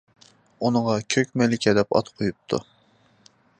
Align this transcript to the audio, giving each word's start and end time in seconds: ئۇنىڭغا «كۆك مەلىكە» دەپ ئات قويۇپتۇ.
ئۇنىڭغا 0.67 0.95
«كۆك 1.15 1.29
مەلىكە» 1.43 1.75
دەپ 1.79 1.95
ئات 1.99 2.11
قويۇپتۇ. 2.21 2.63